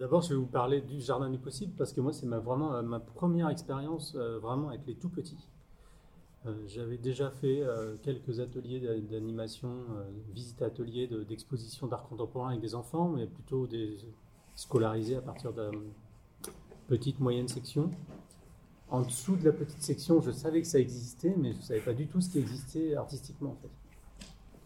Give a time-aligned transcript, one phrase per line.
[0.00, 2.74] D'abord, je vais vous parler du Jardin du Possible parce que moi, c'est ma, vraiment
[2.74, 5.46] euh, ma première expérience euh, vraiment avec les tout petits.
[6.46, 7.62] Euh, J'avais déjà fait
[8.02, 9.68] quelques ateliers d'a- d'animation,
[10.32, 13.98] visites ateliers de- d'exposition d'art contemporain avec des enfants, mais plutôt des
[14.54, 15.70] scolarisés à partir de
[16.88, 17.90] petite, moyenne section.
[18.88, 21.80] En dessous de la petite section, je savais que ça existait, mais je ne savais
[21.80, 23.70] pas du tout ce qui existait artistiquement en fait.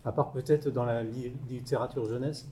[0.05, 2.48] À part peut-être dans la li- littérature jeunesse,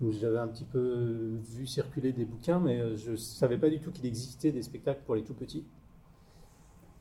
[0.00, 3.68] où j'avais un petit peu vu circuler des bouquins, mais euh, je ne savais pas
[3.68, 5.64] du tout qu'il existait des spectacles pour les tout petits.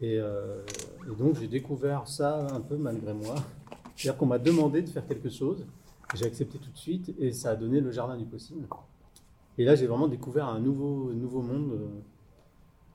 [0.01, 0.61] Et, euh,
[1.05, 3.35] et donc j'ai découvert ça un peu malgré moi.
[3.95, 5.65] C'est-à-dire qu'on m'a demandé de faire quelque chose,
[6.15, 8.67] j'ai accepté tout de suite, et ça a donné le jardin du possible.
[9.57, 11.87] Et là j'ai vraiment découvert un nouveau, nouveau monde euh,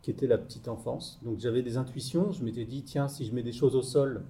[0.01, 1.21] qui était la petite enfance.
[1.23, 4.25] Donc j'avais des intuitions, je m'étais dit, tiens, si je mets des choses au sol,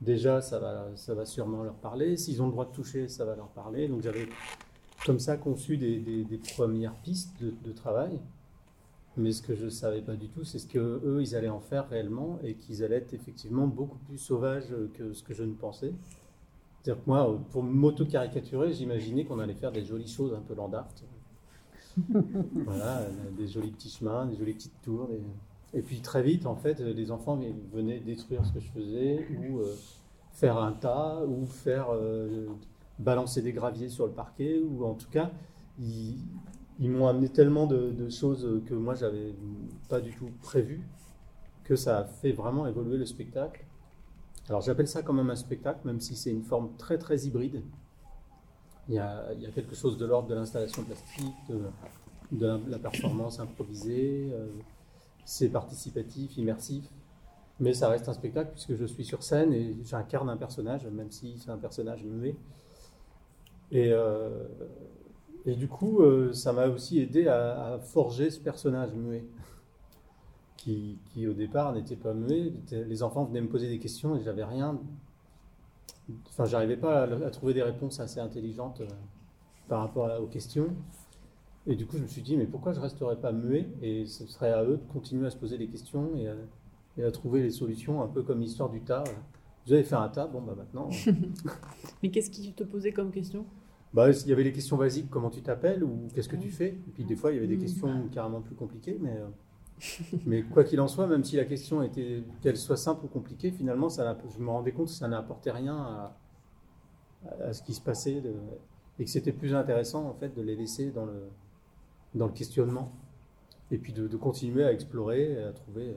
[0.00, 2.16] déjà ça va, ça va sûrement leur parler.
[2.16, 3.88] S'ils ont le droit de toucher, ça va leur parler.
[3.88, 4.26] Donc j'avais
[5.06, 8.18] comme ça conçu des, des- des premières pistes de, de travail.
[9.16, 11.48] Mais ce que je ne savais pas du tout, c'est ce que eux, ils allaient
[11.48, 15.42] en faire réellement et qu'ils allaient être effectivement beaucoup plus sauvages que ce que je
[15.44, 15.94] ne pensais.
[16.82, 20.72] C'est-à-dire que moi, pour m'auto-caricaturer, j'imaginais qu'on allait faire des jolies choses un peu land
[20.74, 20.88] art.
[22.66, 25.08] voilà, des jolis petits chemins, des jolies petites tours.
[25.08, 27.38] des- Et puis très vite, en fait, les enfants
[27.72, 29.74] venaient détruire ce que je faisais ou euh,
[30.32, 32.46] faire un tas ou faire euh,
[32.98, 35.30] balancer des graviers sur le parquet ou en tout cas,
[35.78, 36.18] ils,
[36.80, 39.34] m'ont amené tellement de, choses que moi j'avais
[39.88, 40.82] pas du tout prévues
[41.64, 43.64] que ça a fait vraiment évoluer le spectacle.
[44.48, 47.62] Alors j'appelle ça quand même un spectacle, même si c'est une forme très très hybride.
[48.88, 51.34] Il y a, il y a quelque chose de l'ordre de l'installation plastique,
[52.30, 54.46] de, la performance improvisée, euh,
[55.24, 56.84] c'est participatif, immersif,
[57.58, 61.10] mais ça reste un spectacle puisque je suis sur scène et j'incarne un personnage, même
[61.10, 62.36] si c'est un personnage muet.
[63.72, 64.46] Et, euh,
[65.44, 69.24] et du coup, euh, ça m'a aussi aidé à, forger ce personnage muet,
[70.56, 72.52] qui, qui au départ n'était pas muet.
[72.70, 74.78] Les enfants venaient me poser des questions et j'avais rien.
[76.28, 78.88] Enfin, j'arrivais pas à, trouver des réponses assez intelligentes euh,
[79.68, 80.68] par rapport aux questions.
[81.68, 83.68] Et du coup, je me suis dit, mais pourquoi je resterais pas muet?
[83.82, 86.34] Et ce serait à eux de continuer à se poser des questions et à,
[86.98, 89.04] et à trouver les solutions, un peu comme l'histoire du tas.
[89.66, 90.88] Vous avez fait un tas, bon, bah maintenant.
[92.02, 93.44] Mais qu'est-ce qui te posait comme question?
[93.92, 96.68] Bah, il y avait les questions basiques, comment tu t'appelles ou qu'est-ce que tu fais?
[96.68, 97.60] Et puis des fois, il y avait des Mm.
[97.60, 99.28] questions carrément plus compliquées, mais, euh,
[100.26, 103.50] mais quoi qu'il en soit, même si la question était, qu'elle soit simple ou compliquée,
[103.50, 106.16] finalement, ça je me rendais compte que ça n'apportait rien à,
[107.42, 108.34] à ce qui se passait de-
[108.98, 111.28] et que c'était plus intéressant en fait de les laisser dans le,
[112.14, 112.92] dans le questionnement
[113.70, 115.90] et puis de, de continuer à explorer et à trouver.
[115.90, 115.94] euh,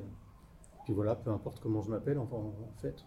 [0.85, 2.27] Puis voilà, peu importe comment je m'appelle en
[2.81, 3.05] fait.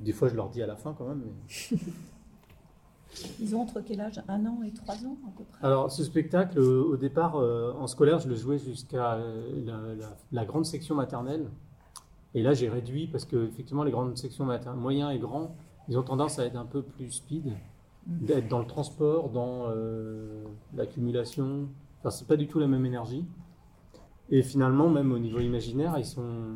[0.00, 1.22] Des fois, je leur dis à la fin quand même.
[1.24, 1.78] Mais...
[3.40, 4.20] Ils ont entre quel âge?
[4.28, 5.66] Un an et trois ans à peu près?
[5.66, 10.16] Alors, ce spectacle, au départ, euh, en scolaire, je le jouais jusqu'à euh, la, la-
[10.30, 11.50] la grande section maternelle.
[12.34, 15.54] Et là, j'ai réduit parce que, effectivement, les grandes sections maternelles, moyens et grands,
[15.88, 17.52] ils ont tendance à être un peu plus speed,
[18.06, 20.44] d'être dans le transport, dans euh,
[20.74, 21.68] l'accumulation.
[21.98, 23.24] Enfin, c'est pas du tout la même énergie.
[24.30, 26.54] Et finalement, même au niveau imaginaire, ils sont,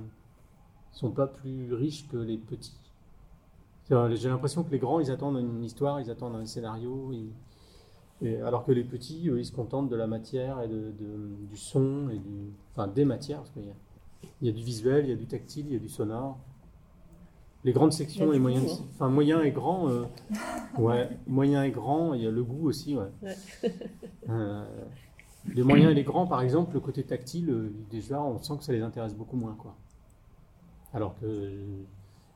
[0.93, 2.79] sont pas plus riches que les petits.
[3.91, 7.13] J'ai l'impression que les grands, ils attendent une histoire, ils attendent un scénario.
[8.23, 11.35] et alors que les petits, eux, ils se contentent de la matière et de, de-
[11.51, 13.75] du son et du, enfin des matières, parce qu'il y a,
[14.41, 16.39] il y a du visuel, il y a du tactile, il y a du sonore.
[17.65, 18.85] Les grandes sections moyennes, goût, hein.
[18.95, 20.05] enfin moyen et grand, euh,
[20.79, 23.11] ouais, moyen et grand, il y a le goût aussi, ouais.
[23.23, 23.37] Ouais.
[24.31, 24.65] Euh,
[25.55, 28.65] les moyens et les grands, par exemple, le côté tactile, euh, déjà, on sent que
[28.65, 29.75] ça les intéresse beaucoup moins, quoi.
[30.95, 31.27] Alors que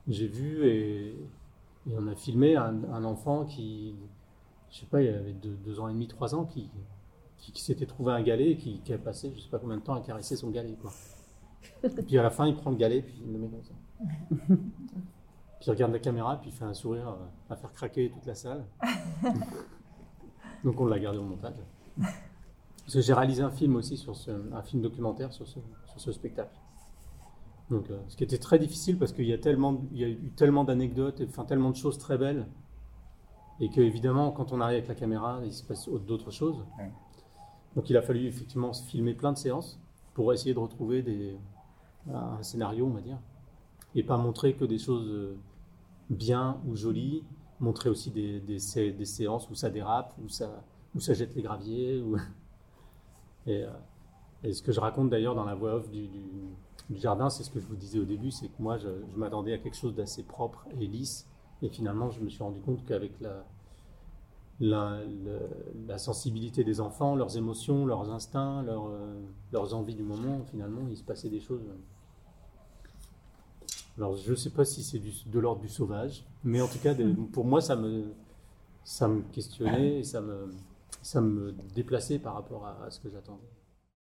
[0.09, 1.09] j'ai vu et,
[1.89, 3.95] et on a filmé un, un enfant qui,
[4.71, 6.71] je sais pas, il avait deux, deux ans et demi, trois ans, qui,
[7.39, 9.77] qui, qui s'était trouvé un galet et qui, qui a passé je sais pas combien
[9.77, 10.91] de temps à caresser son galet, quoi.
[11.85, 13.75] Et puis à la fin, il prend le galet puis il le met comme ça.
[15.61, 18.25] Puis il regarde la caméra puis il fait un sourire euh, à faire craquer toute
[18.27, 18.65] la salle.
[20.63, 21.55] Donc on l'a gardé au montage.
[21.97, 26.01] Parce que j'ai réalisé un film aussi, sur ce, un film documentaire sur ce, sur
[26.01, 26.57] ce spectacle.
[27.71, 30.09] Donc, euh, ce qui était très difficile parce qu'il y a tellement, il y a
[30.09, 32.47] eu tellement d'anecdotes, enfin tellement de choses très belles,
[33.61, 36.65] et que évidemment, quand on arrive avec la caméra, il se passe autre- d'autres choses.
[36.79, 36.91] Ouais.
[37.77, 39.81] Donc, il a fallu effectivement filmer plein de séances
[40.15, 41.37] pour essayer de retrouver des,
[42.13, 43.19] un scénario, on va dire,
[43.95, 45.37] et pas montrer que des choses euh,
[46.11, 47.25] bien ou jolies,
[47.61, 51.35] montrer aussi des, des, sé- des séances où ça dérape, où ça, où ça jette
[51.37, 52.03] les graviers.
[52.03, 52.17] Où...
[53.47, 53.71] Et, euh,
[54.45, 56.23] et ce que je raconte d'ailleurs dans la voix off du, du,
[56.91, 59.17] du jardin, c'est ce que je vous disais au début, c'est que moi, je, je
[59.17, 61.29] m'attendais à quelque chose d'assez propre et lisse.
[61.63, 63.45] Et finalement, je me suis rendu compte qu'avec la,
[64.61, 68.63] la, sensibilité des enfants, leurs émotions, leurs instincts,
[69.53, 70.43] leurs envies du moment.
[70.51, 71.63] Finalement, il se passait des choses.
[73.97, 76.95] Alors, je ne sais pas si c'est de l'ordre du sauvage, mais en tout cas,
[76.95, 77.31] mm.
[77.33, 78.13] pour moi, ça me,
[78.85, 80.53] ça me questionnait et ça me,
[81.03, 83.49] ça me déplaçait par rapport à ce que j'attendais.